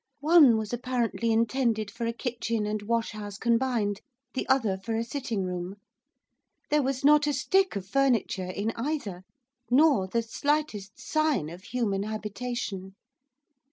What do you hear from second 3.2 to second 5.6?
combined, the other for a sitting